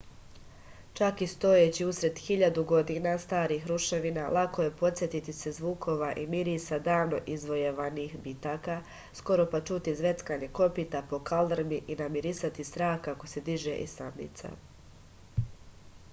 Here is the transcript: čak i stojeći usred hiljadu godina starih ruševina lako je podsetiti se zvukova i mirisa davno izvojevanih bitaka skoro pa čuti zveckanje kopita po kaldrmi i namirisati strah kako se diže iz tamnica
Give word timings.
čak 0.97 1.19
i 1.21 1.25
stojeći 1.31 1.85
usred 1.87 2.19
hiljadu 2.27 2.61
godina 2.69 3.11
starih 3.25 3.67
ruševina 3.71 4.21
lako 4.37 4.63
je 4.67 4.71
podsetiti 4.79 5.35
se 5.39 5.51
zvukova 5.57 6.07
i 6.21 6.23
mirisa 6.31 6.79
davno 6.87 7.19
izvojevanih 7.35 8.15
bitaka 8.23 8.77
skoro 9.21 9.45
pa 9.53 9.61
čuti 9.71 9.95
zveckanje 10.01 10.51
kopita 10.61 11.01
po 11.13 11.19
kaldrmi 11.31 11.81
i 11.87 11.99
namirisati 12.01 12.65
strah 12.71 12.97
kako 13.09 13.29
se 13.35 13.45
diže 13.51 13.77
iz 13.87 13.95
tamnica 14.01 14.55